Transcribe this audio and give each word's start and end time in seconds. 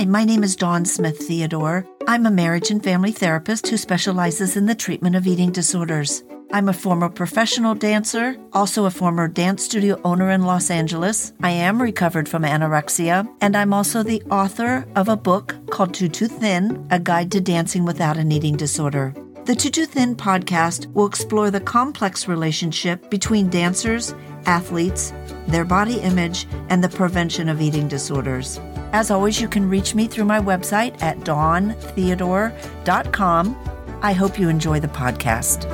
Hi, 0.00 0.06
my 0.06 0.24
name 0.24 0.42
is 0.42 0.56
Dawn 0.56 0.86
Smith 0.86 1.18
Theodore. 1.18 1.84
I'm 2.08 2.24
a 2.24 2.30
marriage 2.30 2.70
and 2.70 2.82
family 2.82 3.12
therapist 3.12 3.68
who 3.68 3.76
specializes 3.76 4.56
in 4.56 4.64
the 4.64 4.74
treatment 4.74 5.14
of 5.14 5.26
eating 5.26 5.52
disorders. 5.52 6.24
I'm 6.52 6.70
a 6.70 6.72
former 6.72 7.10
professional 7.10 7.74
dancer, 7.74 8.38
also 8.54 8.86
a 8.86 8.90
former 8.90 9.28
dance 9.28 9.62
studio 9.62 10.00
owner 10.02 10.30
in 10.30 10.44
Los 10.44 10.70
Angeles. 10.70 11.34
I 11.42 11.50
am 11.50 11.82
recovered 11.82 12.30
from 12.30 12.44
anorexia, 12.44 13.28
and 13.42 13.54
I'm 13.54 13.74
also 13.74 14.02
the 14.02 14.22
author 14.30 14.86
of 14.96 15.10
a 15.10 15.18
book 15.18 15.54
called 15.68 15.92
TuTu 15.92 16.30
Thin 16.30 16.86
A 16.90 16.98
Guide 16.98 17.30
to 17.32 17.40
Dancing 17.42 17.84
Without 17.84 18.16
an 18.16 18.32
Eating 18.32 18.56
Disorder. 18.56 19.12
The 19.44 19.52
TuTu 19.52 19.86
Thin 19.86 20.16
podcast 20.16 20.90
will 20.94 21.06
explore 21.06 21.50
the 21.50 21.60
complex 21.60 22.26
relationship 22.26 23.10
between 23.10 23.50
dancers, 23.50 24.14
athletes, 24.46 25.12
their 25.46 25.64
body 25.64 26.00
image, 26.00 26.46
and 26.68 26.82
the 26.82 26.88
prevention 26.88 27.48
of 27.48 27.60
eating 27.60 27.86
disorders. 27.88 28.60
As 28.92 29.10
always, 29.10 29.40
you 29.40 29.48
can 29.48 29.68
reach 29.68 29.94
me 29.94 30.06
through 30.06 30.24
my 30.24 30.40
website 30.40 31.00
at 31.02 31.18
dawntheodore.com. 31.20 33.56
I 34.02 34.12
hope 34.12 34.38
you 34.38 34.48
enjoy 34.48 34.80
the 34.80 34.88
podcast. 34.88 35.68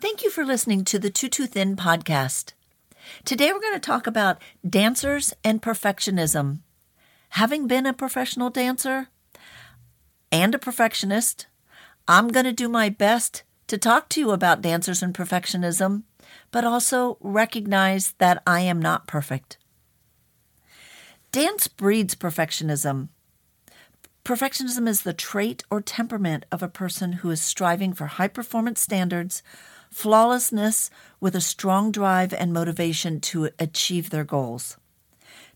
Thank 0.00 0.24
you 0.24 0.30
for 0.30 0.44
listening 0.44 0.84
to 0.86 0.98
the 0.98 1.10
TuTu 1.10 1.48
Thin 1.48 1.76
podcast. 1.76 2.54
Today 3.24 3.52
we're 3.52 3.60
going 3.60 3.74
to 3.74 3.80
talk 3.80 4.06
about 4.06 4.40
dancers 4.68 5.32
and 5.44 5.62
perfectionism. 5.62 6.60
Having 7.38 7.68
been 7.68 7.86
a 7.86 7.92
professional 7.92 8.50
dancer 8.50 9.10
and 10.32 10.56
a 10.56 10.58
perfectionist, 10.58 11.46
I'm 12.08 12.30
going 12.30 12.46
to 12.46 12.52
do 12.52 12.68
my 12.68 12.88
best 12.88 13.44
to 13.68 13.78
talk 13.78 14.08
to 14.08 14.20
you 14.20 14.32
about 14.32 14.60
dancers 14.60 15.04
and 15.04 15.14
perfectionism, 15.14 16.02
but 16.50 16.64
also 16.64 17.16
recognize 17.20 18.14
that 18.18 18.42
I 18.44 18.62
am 18.62 18.82
not 18.82 19.06
perfect. 19.06 19.56
Dance 21.30 21.68
breeds 21.68 22.16
perfectionism. 22.16 23.10
Perfectionism 24.24 24.88
is 24.88 25.02
the 25.02 25.12
trait 25.12 25.62
or 25.70 25.80
temperament 25.80 26.44
of 26.50 26.60
a 26.60 26.68
person 26.68 27.12
who 27.22 27.30
is 27.30 27.40
striving 27.40 27.92
for 27.92 28.06
high 28.06 28.26
performance 28.26 28.80
standards 28.80 29.44
flawlessness 29.92 30.90
with 31.20 31.36
a 31.36 31.40
strong 31.40 31.92
drive 31.92 32.34
and 32.34 32.52
motivation 32.52 33.20
to 33.20 33.50
achieve 33.60 34.10
their 34.10 34.24
goals. 34.24 34.76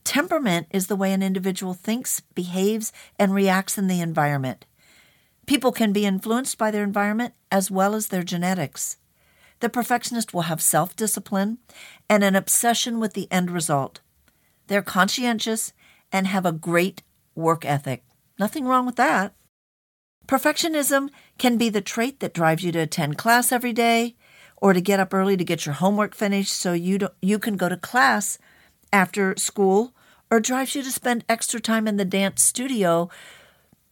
Temperament 0.05 0.67
is 0.71 0.87
the 0.87 0.97
way 0.97 1.13
an 1.13 1.23
individual 1.23 1.75
thinks, 1.75 2.21
behaves, 2.21 2.93
and 3.19 3.35
reacts 3.35 3.79
in 3.79 3.87
the 3.87 4.01
environment. 4.01 4.67
People 5.47 5.73
can 5.73 5.93
be 5.93 6.07
influenced 6.07 6.59
by 6.59 6.71
their 6.71 6.85
environment 6.85 7.35
as 7.51 7.71
well 7.71 7.95
as 7.95 8.09
their 8.09 8.23
genetics. 8.23 8.97
The 9.61 9.69
perfectionist 9.69 10.35
will 10.35 10.43
have 10.43 10.61
self 10.61 10.97
discipline 10.97 11.59
and 12.09 12.25
an 12.25 12.35
obsession 12.35 12.99
with 12.99 13.15
the 13.15 13.31
end 13.31 13.51
result. 13.51 14.01
They're 14.67 14.83
conscientious 14.83 15.73
and 16.11 16.27
have 16.27 16.45
a 16.45 16.53
great 16.53 17.03
work 17.35 17.65
ethic. 17.65 18.05
Nothing 18.39 18.65
wrong 18.65 18.87
with 18.87 18.97
that. 18.97 19.35
Perfectionism 20.27 21.11
can 21.39 21.59
be 21.59 21.69
the 21.69 21.81
trait 21.81 22.21
that 22.21 22.35
drives 22.35 22.65
you 22.65 22.73
to 22.73 22.81
attend 22.81 23.19
class 23.19 23.53
every 23.53 23.73
day, 23.73 24.17
or 24.57 24.73
to 24.73 24.81
get 24.81 25.01
up 25.01 25.13
early 25.13 25.37
to 25.37 25.45
get 25.45 25.67
your 25.67 25.75
homework 25.75 26.15
finished 26.15 26.53
so 26.53 26.73
you 26.73 26.99
you 27.21 27.39
can 27.39 27.57
go 27.57 27.69
to 27.69 27.77
class 27.77 28.39
after 28.93 29.35
school 29.37 29.93
or 30.31 30.41
drives 30.41 30.75
you 30.75 30.83
to 30.83 30.91
spend 30.91 31.25
extra 31.29 31.61
time 31.61 31.87
in 31.89 31.97
the 31.97 32.05
dance 32.05 32.43
studio 32.43 33.09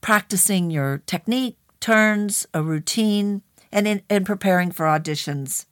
practicing 0.00 0.70
your 0.70 1.02
technique, 1.06 1.56
turns, 1.80 2.46
a 2.54 2.62
routine, 2.62 3.42
and 3.72 3.86
in, 3.86 4.02
in 4.08 4.24
preparing 4.24 4.70
for 4.70 4.86
auditions. 4.86 5.66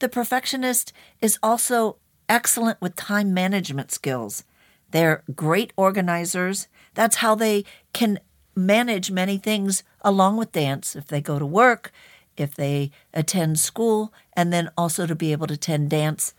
The 0.00 0.08
perfectionist 0.08 0.92
is 1.20 1.38
also 1.42 1.96
excellent 2.28 2.80
with 2.80 2.96
time 2.96 3.34
management 3.34 3.92
skills. 3.92 4.44
They're 4.90 5.22
great 5.34 5.72
organizers. 5.76 6.68
That's 6.94 7.16
how 7.16 7.34
they 7.34 7.64
can 7.92 8.18
manage 8.56 9.10
many 9.10 9.38
things 9.38 9.82
along 10.00 10.36
with 10.36 10.52
dance. 10.52 10.96
If 10.96 11.06
they 11.06 11.20
go 11.20 11.38
to 11.38 11.46
work, 11.46 11.92
if 12.36 12.54
they 12.54 12.90
attend 13.12 13.60
school, 13.60 14.12
and 14.32 14.52
then 14.52 14.70
also 14.76 15.06
to 15.06 15.14
be 15.14 15.32
able 15.32 15.46
to 15.48 15.54
attend 15.54 15.90
dance 15.90 16.34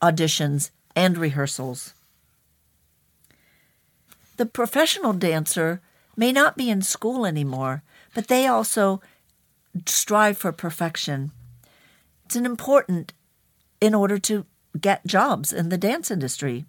auditions 0.00 0.70
and 0.94 1.16
rehearsals. 1.18 1.94
The 4.36 4.46
professional 4.46 5.12
dancer 5.12 5.80
may 6.16 6.32
not 6.32 6.56
be 6.56 6.70
in 6.70 6.82
school 6.82 7.26
anymore, 7.26 7.82
but 8.14 8.28
they 8.28 8.46
also 8.46 9.00
strive 9.86 10.38
for 10.38 10.52
perfection. 10.52 11.32
It's 12.24 12.36
an 12.36 12.46
important 12.46 13.12
in 13.80 13.94
order 13.94 14.18
to 14.18 14.46
get 14.80 15.06
jobs 15.06 15.52
in 15.52 15.68
the 15.68 15.78
dance 15.78 16.10
industry. 16.10 16.64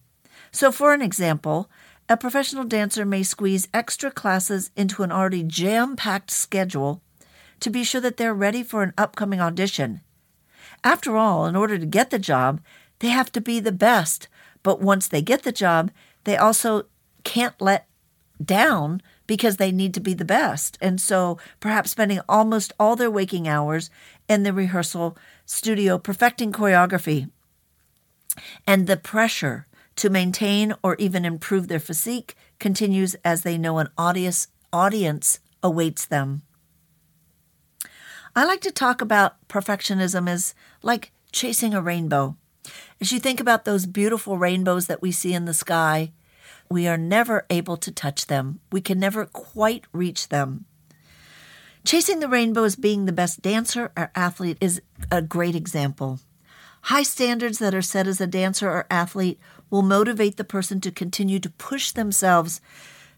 So, 0.52 0.72
for 0.72 0.94
an 0.94 1.02
example, 1.02 1.70
a 2.10 2.18
professional 2.18 2.66
dancer 2.66 3.06
may 3.06 3.24
squeeze 3.24 3.68
extra 3.74 4.12
classes 4.12 4.72
into 4.76 5.04
an 5.04 5.12
already 5.12 5.44
jam 5.44 5.96
packed 5.96 6.32
schedule 6.32 7.02
to 7.60 7.70
be 7.70 7.84
sure 7.84 8.02
that 8.02 8.18
they're 8.18 8.34
ready 8.34 8.62
for 8.62 8.84
an 8.84 8.94
upcoming 8.98 9.40
audition. 9.40 10.02
After 10.84 11.16
all, 11.16 11.46
in 11.46 11.56
order 11.56 11.78
to 11.78 11.86
get 11.86 12.10
the 12.10 12.20
job, 12.20 12.60
they 13.04 13.10
have 13.10 13.34
to 13.34 13.42
be 13.42 13.60
the 13.60 13.74
best, 13.74 14.30
but 14.64 14.80
once 14.80 15.10
they 15.10 15.22
get 15.22 15.44
the 15.44 15.52
job, 15.52 15.92
they 16.24 16.38
also 16.38 16.86
can't 17.26 17.60
let 17.60 17.86
down 18.42 19.02
because 19.28 19.58
they 19.58 19.74
need 19.74 19.94
to 19.96 20.00
be 20.00 20.14
the 20.14 20.24
best. 20.24 20.78
And 20.80 21.02
so 21.02 21.38
perhaps 21.60 21.92
spending 21.92 22.22
almost 22.30 22.72
all 22.80 22.96
their 22.96 23.12
waking 23.12 23.46
hours 23.46 23.90
in 24.30 24.44
the 24.44 24.54
rehearsal 24.54 25.18
studio 25.46 25.98
perfecting 25.98 26.54
choreography. 26.54 27.30
And 28.66 28.88
the 28.88 28.96
pressure 28.96 29.68
to 29.98 30.10
maintain 30.10 30.74
or 30.82 30.96
even 30.96 31.26
improve 31.26 31.68
their 31.68 31.82
physique 31.82 32.38
continues 32.58 33.16
as 33.26 33.42
they 33.42 33.58
know 33.58 33.80
an 33.80 33.90
audience 33.98 34.48
audience 34.72 35.40
awaits 35.62 36.06
them. 36.06 36.44
I 38.34 38.46
like 38.46 38.62
to 38.62 38.72
talk 38.72 39.02
about 39.02 39.46
perfectionism 39.50 40.30
as 40.30 40.56
like 40.82 41.12
chasing 41.34 41.74
a 41.74 41.82
rainbow. 41.82 42.38
As 43.02 43.12
you 43.12 43.20
think 43.20 43.40
about 43.40 43.66
those 43.66 43.86
beautiful 43.86 44.38
rainbows 44.38 44.88
that 44.88 45.02
we 45.02 45.12
see 45.12 45.34
in 45.34 45.46
the 45.46 45.54
sky, 45.54 46.12
we 46.70 46.88
are 46.88 46.98
never 46.98 47.46
able 47.50 47.78
to 47.78 47.92
touch 47.92 48.28
them. 48.28 48.60
We 48.72 48.82
can 48.82 49.00
never 49.00 49.26
quite 49.26 49.86
reach 49.92 50.30
them. 50.30 50.66
Chasing 51.86 52.20
the 52.20 52.30
rainbow 52.30 52.64
as 52.64 52.76
being 52.76 53.06
the 53.06 53.12
best 53.12 53.42
dancer 53.42 53.92
or 53.98 54.12
athlete 54.16 54.58
is 54.62 54.82
a 55.12 55.22
great 55.22 55.56
example. 55.56 56.20
High 56.84 57.04
standards 57.04 57.60
that 57.60 57.76
are 57.76 57.82
set 57.82 58.08
as 58.08 58.20
a 58.20 58.28
dancer 58.28 58.70
or 58.70 58.86
athlete 58.90 59.40
will 59.70 59.82
motivate 59.82 60.38
the 60.38 60.44
person 60.44 60.82
to 60.82 60.92
continue 60.92 61.40
to 61.40 61.50
push 61.50 61.92
themselves 61.92 62.62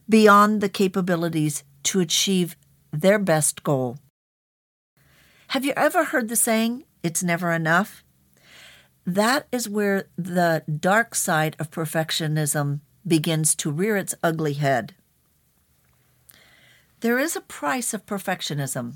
beyond 0.08 0.62
the 0.62 0.70
capabilities 0.70 1.64
to 1.84 2.00
achieve 2.00 2.56
their 2.92 3.20
best 3.20 3.64
goal. 3.64 3.98
Have 5.50 5.66
you 5.66 5.74
ever 5.76 6.06
heard 6.06 6.30
the 6.30 6.36
saying, 6.36 6.86
it's 7.04 7.24
never 7.24 7.52
enough? 7.52 8.05
That 9.06 9.48
is 9.52 9.70
where 9.70 10.08
the 10.18 10.64
dark 10.80 11.14
side 11.14 11.56
of 11.60 11.70
perfectionism 11.70 12.80
begins 13.06 13.54
to 13.56 13.72
rear 13.72 13.98
its 13.98 14.16
ugly 14.24 14.54
head. 14.54 14.96
There 17.02 17.20
is 17.20 17.36
a 17.36 17.42
price 17.42 17.94
of 17.94 18.06
perfectionism. 18.08 18.96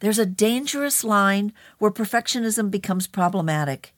There's 0.00 0.18
a 0.18 0.26
dangerous 0.26 1.02
line 1.02 1.52
where 1.78 1.90
perfectionism 1.90 2.70
becomes 2.70 3.06
problematic 3.06 3.94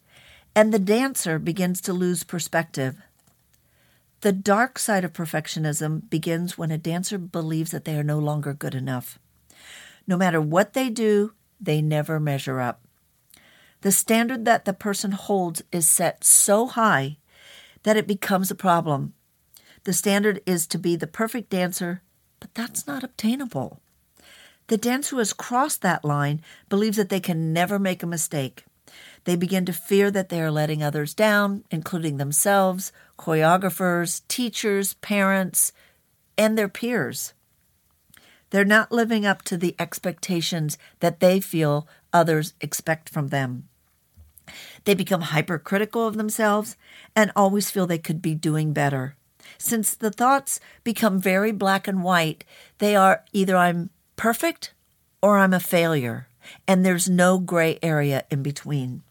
and 0.55 0.73
the 0.73 0.79
dancer 0.79 1.37
begins 1.37 1.81
to 1.81 1.93
lose 1.93 2.23
perspective. 2.23 3.01
The 4.21 4.31
dark 4.31 4.79
side 4.79 5.03
of 5.03 5.13
perfectionism 5.13 6.09
begins 6.09 6.57
when 6.57 6.71
a 6.71 6.77
dancer 6.77 7.17
believes 7.17 7.71
that 7.71 7.85
they 7.85 7.97
are 7.97 8.03
no 8.03 8.19
longer 8.19 8.53
good 8.53 8.75
enough. 8.75 9.19
No 10.07 10.15
matter 10.15 10.39
what 10.39 10.73
they 10.73 10.89
do, 10.89 11.33
they 11.59 11.81
never 11.81 12.19
measure 12.19 12.59
up. 12.59 12.81
The 13.81 13.91
standard 13.91 14.45
that 14.45 14.65
the 14.65 14.73
person 14.73 15.11
holds 15.11 15.63
is 15.71 15.89
set 15.89 16.23
so 16.23 16.67
high 16.67 17.17
that 17.83 17.97
it 17.97 18.07
becomes 18.07 18.51
a 18.51 18.55
problem. 18.55 19.13
The 19.85 19.93
standard 19.93 20.39
is 20.45 20.67
to 20.67 20.77
be 20.77 20.95
the 20.95 21.07
perfect 21.07 21.49
dancer, 21.49 22.03
but 22.39 22.53
that's 22.53 22.85
not 22.85 23.03
obtainable. 23.03 23.81
The 24.67 24.77
dancer 24.77 25.15
who 25.15 25.17
has 25.17 25.33
crossed 25.33 25.81
that 25.81 26.05
line 26.05 26.41
believes 26.69 26.97
that 26.97 27.09
they 27.09 27.19
can 27.19 27.53
never 27.53 27.79
make 27.79 28.03
a 28.03 28.07
mistake. 28.07 28.65
They 29.23 29.35
begin 29.35 29.65
to 29.65 29.73
fear 29.73 30.11
that 30.11 30.29
they 30.29 30.41
are 30.41 30.51
letting 30.51 30.83
others 30.83 31.15
down, 31.15 31.63
including 31.71 32.17
themselves, 32.17 32.91
choreographers, 33.17 34.21
teachers, 34.27 34.93
parents, 34.95 35.71
and 36.37 36.55
their 36.55 36.69
peers. 36.69 37.33
They're 38.51 38.63
not 38.65 38.91
living 38.91 39.25
up 39.25 39.41
to 39.43 39.57
the 39.57 39.75
expectations 39.79 40.77
that 40.99 41.19
they 41.19 41.39
feel 41.39 41.87
others 42.13 42.53
expect 42.61 43.09
from 43.09 43.29
them. 43.29 43.69
They 44.85 44.93
become 44.93 45.21
hypercritical 45.21 46.07
of 46.07 46.17
themselves 46.17 46.75
and 47.15 47.31
always 47.35 47.69
feel 47.69 47.87
they 47.87 47.97
could 47.97 48.21
be 48.21 48.35
doing 48.35 48.73
better. 48.73 49.15
Since 49.57 49.95
the 49.95 50.11
thoughts 50.11 50.59
become 50.83 51.19
very 51.19 51.51
black 51.51 51.87
and 51.87 52.03
white, 52.03 52.43
they 52.79 52.95
are 52.95 53.23
either 53.31 53.55
I'm 53.55 53.89
perfect 54.15 54.73
or 55.21 55.37
I'm 55.37 55.53
a 55.53 55.59
failure, 55.59 56.27
and 56.67 56.85
there's 56.85 57.09
no 57.09 57.37
gray 57.37 57.77
area 57.83 58.25
in 58.31 58.41
between. 58.41 59.03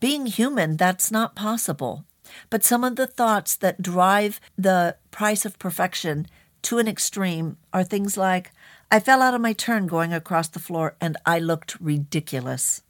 Being 0.00 0.26
human, 0.26 0.76
that's 0.76 1.12
not 1.12 1.36
possible. 1.36 2.04
But 2.50 2.64
some 2.64 2.82
of 2.82 2.96
the 2.96 3.06
thoughts 3.06 3.54
that 3.56 3.82
drive 3.82 4.40
the 4.56 4.96
price 5.10 5.44
of 5.44 5.58
perfection 5.58 6.26
to 6.62 6.78
an 6.78 6.88
extreme 6.88 7.56
are 7.72 7.84
things 7.84 8.16
like 8.16 8.52
I 8.90 9.00
fell 9.00 9.22
out 9.22 9.34
of 9.34 9.40
my 9.40 9.52
turn 9.52 9.86
going 9.86 10.12
across 10.12 10.48
the 10.48 10.58
floor 10.58 10.96
and 11.00 11.16
I 11.24 11.38
looked 11.38 11.80
ridiculous. 11.80 12.82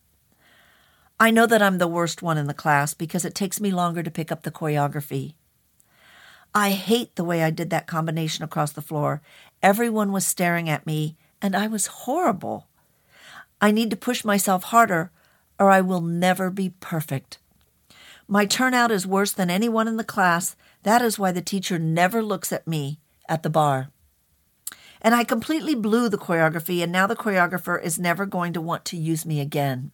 I 1.22 1.30
know 1.30 1.46
that 1.46 1.62
I'm 1.62 1.78
the 1.78 1.86
worst 1.86 2.20
one 2.20 2.36
in 2.36 2.48
the 2.48 2.52
class 2.52 2.94
because 2.94 3.24
it 3.24 3.32
takes 3.32 3.60
me 3.60 3.70
longer 3.70 4.02
to 4.02 4.10
pick 4.10 4.32
up 4.32 4.42
the 4.42 4.50
choreography. 4.50 5.34
I 6.52 6.72
hate 6.72 7.14
the 7.14 7.22
way 7.22 7.44
I 7.44 7.50
did 7.50 7.70
that 7.70 7.86
combination 7.86 8.42
across 8.42 8.72
the 8.72 8.82
floor. 8.82 9.22
Everyone 9.62 10.10
was 10.10 10.26
staring 10.26 10.68
at 10.68 10.84
me 10.84 11.16
and 11.40 11.54
I 11.54 11.68
was 11.68 12.02
horrible. 12.02 12.66
I 13.60 13.70
need 13.70 13.88
to 13.90 13.96
push 13.96 14.24
myself 14.24 14.64
harder 14.64 15.12
or 15.60 15.70
I 15.70 15.80
will 15.80 16.00
never 16.00 16.50
be 16.50 16.70
perfect. 16.80 17.38
My 18.26 18.44
turnout 18.44 18.90
is 18.90 19.06
worse 19.06 19.30
than 19.30 19.48
anyone 19.48 19.86
in 19.86 19.98
the 19.98 20.02
class. 20.02 20.56
That 20.82 21.02
is 21.02 21.20
why 21.20 21.30
the 21.30 21.40
teacher 21.40 21.78
never 21.78 22.20
looks 22.20 22.52
at 22.52 22.66
me 22.66 22.98
at 23.28 23.44
the 23.44 23.50
barre. 23.50 23.90
And 25.00 25.14
I 25.14 25.22
completely 25.22 25.76
blew 25.76 26.08
the 26.08 26.18
choreography, 26.18 26.82
and 26.82 26.90
now 26.90 27.06
the 27.06 27.14
choreographer 27.14 27.80
is 27.80 27.96
never 27.96 28.26
going 28.26 28.52
to 28.54 28.60
want 28.60 28.84
to 28.86 28.96
use 28.96 29.24
me 29.24 29.40
again. 29.40 29.92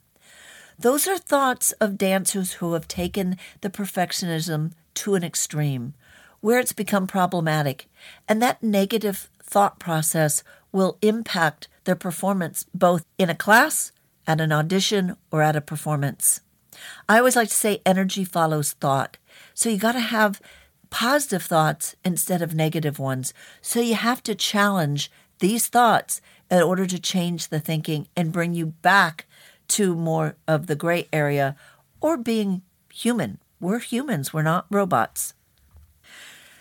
Those 0.81 1.09
are 1.09 1.19
thoughts 1.19 1.73
of 1.73 1.99
dancers 1.99 2.55
who 2.55 2.75
have 2.75 2.87
taken 2.87 3.37
the 3.63 3.71
perfectionism 3.71 4.73
to 4.95 5.17
an 5.17 5.25
extreme, 5.25 5.95
where 6.41 6.61
it's 6.61 6.73
become 6.73 7.09
problematic. 7.09 7.89
And 8.29 8.41
that 8.41 8.63
negative 8.63 9.29
thought 9.43 9.81
process 9.81 10.45
will 10.71 10.97
impact 11.03 11.67
their 11.83 11.97
performance 11.97 12.65
both 12.73 13.05
in 13.19 13.29
a 13.29 13.35
class, 13.35 13.91
at 14.25 14.41
an 14.41 14.53
audition, 14.53 15.17
or 15.33 15.43
at 15.43 15.57
a 15.57 15.61
performance. 15.61 16.43
I 17.09 17.19
always 17.19 17.35
like 17.35 17.49
to 17.49 17.55
say 17.55 17.83
energy 17.85 18.25
follows 18.25 18.73
thought. 18.75 19.17
So 19.55 19.69
you 19.69 19.79
got 19.79 19.93
to 19.93 20.01
have 20.01 20.41
positive 20.91 21.43
thoughts 21.43 21.97
instead 22.05 22.41
of 22.41 22.55
negative 22.55 23.01
ones. 23.01 23.35
So 23.61 23.81
you 23.81 23.95
have 23.97 24.23
to 24.23 24.35
challenge 24.37 25.11
these 25.41 25.67
thoughts 25.67 26.21
in 26.51 26.63
order 26.63 26.87
to 26.87 27.01
change 27.01 27.49
the 27.49 27.59
thinking 27.59 28.07
and 28.17 28.33
bring 28.33 28.55
you 28.55 28.67
back 28.67 29.27
to 29.69 29.95
more 29.95 30.37
of 30.47 30.67
the 30.67 30.77
gray 30.77 31.09
area 31.13 31.57
or 32.01 32.17
being 32.17 32.63
human. 32.93 33.39
We're 33.61 33.81
humans, 33.81 34.33
we're 34.33 34.43
not 34.43 34.67
robots. 34.71 35.35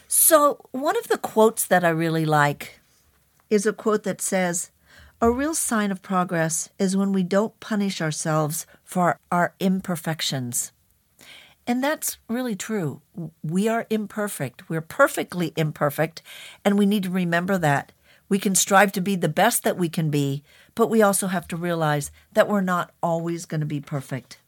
So, 0.08 0.60
one 0.72 0.98
of 0.98 1.10
the 1.10 1.18
quotes 1.18 1.66
that 1.66 1.84
I 1.84 1.90
really 1.90 2.26
like 2.26 2.80
is 3.50 3.66
a 3.66 3.74
quote 3.74 4.04
that 4.04 4.22
says, 4.22 4.72
A 5.22 5.30
real 5.30 5.54
sign 5.54 5.92
of 5.92 6.02
progress 6.02 6.70
is 6.80 6.96
when 6.96 7.12
we 7.12 7.24
don't 7.24 7.60
punish 7.60 8.02
ourselves 8.02 8.66
for 8.84 9.20
our 9.32 9.54
imperfections. 9.60 10.72
And 11.68 11.84
that's 11.84 12.18
really 12.30 12.56
true. 12.56 13.02
We 13.44 13.68
are 13.68 13.86
imperfect. 13.90 14.70
We're 14.70 14.80
perfectly 14.80 15.52
imperfect, 15.58 16.22
and 16.64 16.78
we 16.78 16.86
need 16.86 17.04
to 17.04 17.10
remember 17.10 17.58
that. 17.58 17.92
We 18.30 18.40
can 18.40 18.56
strive 18.56 18.92
to 18.94 19.02
be 19.02 19.16
the 19.16 19.30
best 19.30 19.64
that 19.64 19.78
we 19.78 19.90
can 19.90 20.10
be, 20.10 20.44
but 20.76 20.90
we 20.90 21.02
also 21.02 21.28
have 21.28 21.48
to 21.50 21.56
realize 21.56 22.12
that 22.34 22.48
we're 22.48 22.62
not 22.62 22.92
always 23.02 23.46
going 23.46 23.62
to 23.62 23.66
be 23.66 23.80
perfect. 23.80 24.40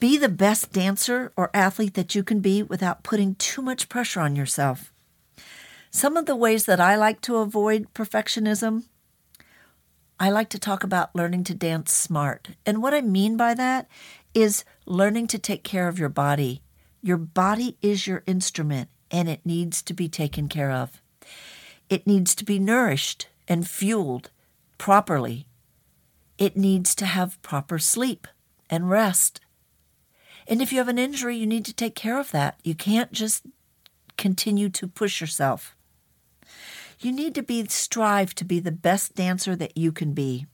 Be 0.00 0.16
the 0.16 0.28
best 0.28 0.72
dancer 0.72 1.32
or 1.36 1.50
athlete 1.54 1.94
that 1.94 2.14
you 2.14 2.24
can 2.24 2.40
be 2.40 2.62
without 2.62 3.04
putting 3.04 3.36
too 3.36 3.62
much 3.62 3.88
pressure 3.88 4.20
on 4.20 4.34
yourself. 4.34 4.92
Some 5.90 6.16
of 6.16 6.26
the 6.26 6.34
ways 6.34 6.64
that 6.66 6.80
I 6.80 6.96
like 6.96 7.20
to 7.22 7.36
avoid 7.36 7.92
perfectionism 7.94 8.84
I 10.22 10.30
like 10.30 10.50
to 10.50 10.58
talk 10.60 10.84
about 10.84 11.16
learning 11.16 11.42
to 11.44 11.54
dance 11.54 11.92
smart. 11.92 12.50
And 12.64 12.80
what 12.80 12.94
I 12.94 13.00
mean 13.00 13.36
by 13.36 13.54
that 13.54 13.88
is 14.34 14.64
learning 14.86 15.26
to 15.28 15.38
take 15.38 15.64
care 15.64 15.88
of 15.88 15.98
your 15.98 16.08
body. 16.08 16.62
Your 17.00 17.16
body 17.16 17.76
is 17.82 18.06
your 18.06 18.22
instrument 18.24 18.88
and 19.10 19.28
it 19.28 19.44
needs 19.44 19.82
to 19.82 19.92
be 19.92 20.08
taken 20.08 20.48
care 20.48 20.70
of. 20.70 21.02
It 21.92 22.06
needs 22.06 22.34
to 22.36 22.44
be 22.46 22.58
nourished 22.58 23.26
and 23.46 23.68
fueled 23.68 24.30
properly. 24.78 25.46
It 26.38 26.56
needs 26.56 26.94
to 26.94 27.04
have 27.04 27.42
proper 27.42 27.78
sleep 27.78 28.26
and 28.70 28.88
rest. 28.88 29.42
And 30.48 30.62
if 30.62 30.72
you 30.72 30.78
have 30.78 30.88
an 30.88 30.98
injury, 30.98 31.36
you 31.36 31.46
need 31.46 31.66
to 31.66 31.74
take 31.74 31.94
care 31.94 32.18
of 32.18 32.30
that. 32.30 32.58
You 32.64 32.74
can't 32.74 33.12
just 33.12 33.44
continue 34.16 34.70
to 34.70 34.88
push 34.88 35.20
yourself. 35.20 35.76
You 36.98 37.12
need 37.12 37.34
to 37.34 37.42
be 37.42 37.66
strive 37.66 38.34
to 38.36 38.44
be 38.46 38.58
the 38.58 38.72
best 38.72 39.14
dancer 39.14 39.54
that 39.56 39.76
you 39.76 39.92
can 39.92 40.14
be. 40.14 40.46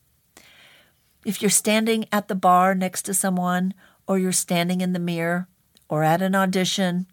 If 1.23 1.41
you're 1.41 1.49
standing 1.49 2.03
at 2.11 2.27
the 2.27 2.35
barre 2.35 2.75
next 2.75 3.03
to 3.03 3.13
someone, 3.13 3.73
or 4.05 4.19
you're 4.19 4.33
standing 4.33 4.81
in 4.81 4.91
the 4.91 4.99
mirror, 4.99 5.47
or 5.87 6.03
at 6.03 6.21
an 6.21 6.35
audition, 6.35 7.07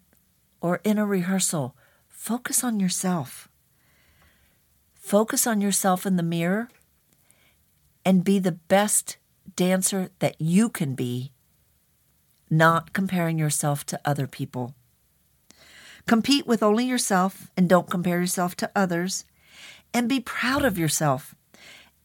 or 0.59 0.81
in 0.83 0.97
a 0.97 1.05
rehearsal, 1.05 1.77
focus 2.09 2.61
on 2.61 2.81
yourself. 2.81 3.46
Focus 5.07 5.47
on 5.47 5.61
yourself 5.61 6.05
in 6.05 6.17
the 6.17 6.21
mirror 6.21 6.67
and 8.03 8.25
be 8.25 8.39
the 8.39 8.51
best 8.51 9.15
dancer 9.55 10.09
that 10.19 10.35
you 10.37 10.67
can 10.67 10.95
be, 10.95 11.31
not 12.49 12.91
comparing 12.91 13.39
yourself 13.39 13.85
to 13.85 14.01
other 14.03 14.27
people. 14.27 14.75
Compete 16.07 16.45
with 16.45 16.61
only 16.61 16.83
yourself 16.83 17.49
and 17.55 17.69
don't 17.69 17.89
compare 17.89 18.19
yourself 18.19 18.57
to 18.57 18.69
others. 18.75 19.23
And 19.93 20.09
be 20.09 20.19
proud 20.19 20.65
of 20.65 20.77
yourself 20.77 21.33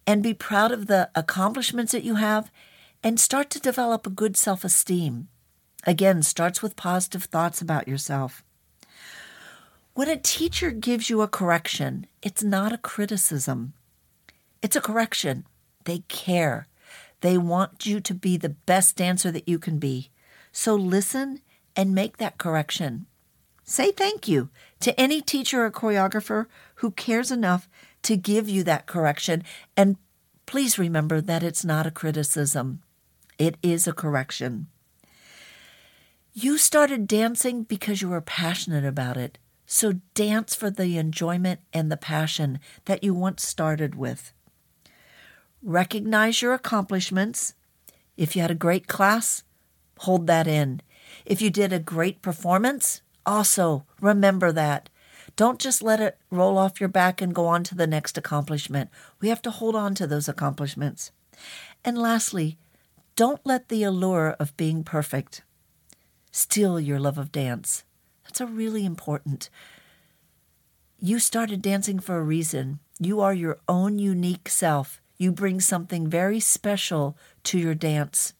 and 0.07 0.23
be 0.23 0.33
proud 0.33 0.71
of 0.71 0.87
the 0.87 1.11
accomplishments 1.17 1.91
that 1.91 2.05
you 2.05 2.15
have 2.15 2.53
and 3.03 3.19
start 3.19 3.51
to 3.51 3.59
develop 3.59 4.07
a 4.07 4.11
good 4.11 4.37
self 4.37 4.63
esteem. 4.63 5.27
Again, 5.85 6.23
starts 6.23 6.63
with 6.63 6.77
positive 6.77 7.25
thoughts 7.25 7.61
about 7.61 7.89
yourself. 7.89 8.45
When 9.95 10.09
a 10.09 10.17
teacher 10.17 10.71
gives 10.71 11.11
you 11.11 11.21
a 11.21 11.29
correction, 11.29 12.07
it's 12.23 12.43
not 12.43 12.73
a 12.73 12.79
criticism, 12.79 13.75
it's 14.63 14.77
a 14.77 14.81
correction. 14.81 15.45
They 15.85 15.99
care. 16.09 16.67
They 17.21 17.37
want 17.37 17.85
you 17.85 18.01
to 18.01 18.15
be 18.15 18.37
the 18.37 18.49
best 18.49 18.97
dancer 18.97 19.31
that 19.31 19.49
you 19.49 19.59
can 19.59 19.79
be. 19.79 20.11
So 20.51 20.75
listen 20.75 21.41
and 21.77 21.95
make 21.95 22.17
that 22.17 22.39
correction. 22.39 23.07
Say 23.65 23.93
thank 23.93 24.27
you 24.27 24.49
to 24.81 24.99
any 24.99 25.21
teacher 25.21 25.65
or 25.65 25.71
choreographer 25.71 26.47
who 26.77 26.91
cares 26.93 27.31
enough 27.31 27.69
to 28.03 28.17
give 28.17 28.49
you 28.49 28.65
that 28.65 28.87
correction. 28.87 29.45
And 29.77 29.97
please 30.47 30.79
remember 30.79 31.21
that 31.21 31.43
it's 31.43 31.65
not 31.65 31.87
a 31.87 31.91
criticism, 31.91 32.81
it 33.39 33.57
is 33.63 33.87
a 33.87 33.93
correction. 33.93 34.69
You 36.33 36.57
started 36.57 37.07
dancing 37.07 37.65
because 37.65 38.01
you 38.01 38.09
were 38.09 38.23
passionate 38.23 38.87
about 38.87 39.19
it. 39.19 39.37
So 39.73 39.95
dance 40.13 40.55
for 40.55 40.69
the 40.69 40.99
enjoyment 40.99 41.61
and 41.73 41.91
the 41.91 41.97
passion 41.97 42.61
that 42.85 43.03
you 43.03 43.15
once 43.15 43.43
started 43.43 43.95
with. 43.95 44.35
Recognize 45.63 46.43
your 46.43 46.53
accomplishments. 46.53 47.55
If 48.19 48.37
you 48.37 48.43
had 48.43 48.51
a 48.51 48.55
great 48.55 48.87
class, 48.87 49.45
hold 50.01 50.27
that 50.27 50.47
in. 50.47 50.83
If 51.25 51.41
you 51.41 51.49
did 51.49 51.73
a 51.73 51.79
great 51.79 52.21
performance, 52.21 53.01
also, 53.25 53.87
remember 53.99 54.53
that. 54.53 54.91
Don't 55.37 55.59
just 55.59 55.83
let 55.83 56.01
it 56.01 56.19
roll 56.31 56.59
off 56.59 56.79
your 56.79 56.91
back 56.91 57.23
and 57.23 57.35
go 57.35 57.47
on 57.47 57.65
to 57.65 57.75
the 57.75 57.87
next 57.87 58.19
accomplishment. 58.19 58.91
We 59.23 59.31
have 59.31 59.41
to 59.41 59.51
hold 59.51 59.75
on 59.75 59.95
to 59.95 60.07
those 60.07 60.29
accomplishments. 60.29 61.13
And 61.83 61.97
lastly, 61.97 62.59
don't 63.17 63.41
let 63.47 63.71
the 63.71 63.85
allure 63.85 64.37
of 64.39 64.55
being 64.59 64.85
perfect 64.85 65.41
steal 66.31 66.79
your 66.79 67.01
love 67.01 67.17
of 67.17 67.33
dance. 67.33 67.85
That's 68.25 68.41
a 68.41 68.47
really 68.47 68.85
important. 68.85 69.51
You 70.99 71.19
started 71.19 71.63
dancing 71.63 71.99
for 71.99 72.19
a 72.19 72.23
reason. 72.23 72.79
You 73.01 73.21
are 73.21 73.35
your 73.35 73.59
own 73.69 73.99
unique 73.99 74.49
self. 74.49 75.01
You 75.19 75.33
bring 75.33 75.61
something 75.61 76.09
very 76.09 76.41
special 76.41 77.17
to 77.45 77.59
your 77.59 77.75
dance. 77.75 78.35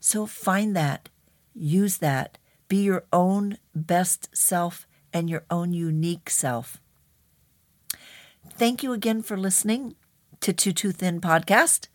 So 0.00 0.26
find 0.26 0.76
that, 0.76 1.08
use 1.54 1.98
that, 1.98 2.38
be 2.68 2.82
your 2.82 3.04
own 3.12 3.58
best 3.74 4.36
self 4.36 4.86
and 5.12 5.30
your 5.30 5.44
own 5.50 5.72
unique 5.72 6.28
self. 6.30 6.80
Thank 8.50 8.82
you 8.82 8.92
again 8.92 9.22
for 9.22 9.36
listening 9.36 9.94
to 10.40 10.52
TuTu 10.52 10.94
Thin 10.94 11.20
podcast. 11.20 11.88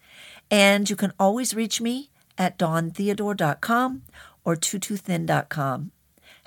And 0.49 0.89
you 0.89 0.95
can 0.95 1.13
always 1.19 1.55
reach 1.55 1.79
me 1.79 2.09
at 2.37 2.57
dawntheodore.com 2.57 4.01
or 4.43 4.55
tututhin.com. 4.55 5.91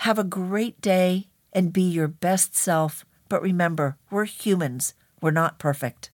Have 0.04 0.18
a 0.18 0.22
great 0.22 0.82
day 0.82 1.28
and 1.50 1.72
be 1.72 1.80
your 1.80 2.08
best 2.08 2.54
self. 2.54 3.06
But 3.30 3.40
remember, 3.40 3.96
we're 4.10 4.26
humans. 4.26 4.92
We're 5.22 5.30
not 5.30 5.58
perfect. 5.58 6.10